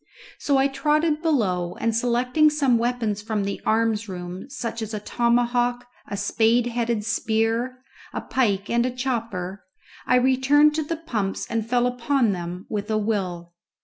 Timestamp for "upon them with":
11.85-12.89